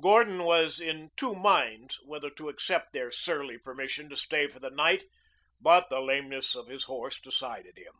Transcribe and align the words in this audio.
Gordon 0.00 0.44
was 0.44 0.78
in 0.78 1.10
two 1.16 1.34
minds 1.34 1.98
whether 2.04 2.30
to 2.30 2.48
accept 2.48 2.92
their 2.92 3.10
surly 3.10 3.58
permission 3.58 4.08
to 4.10 4.16
stay 4.16 4.46
for 4.46 4.60
the 4.60 4.70
night, 4.70 5.02
but 5.60 5.90
the 5.90 6.00
lameness 6.00 6.54
of 6.54 6.68
his 6.68 6.84
horse 6.84 7.18
decided 7.20 7.76
him. 7.78 7.94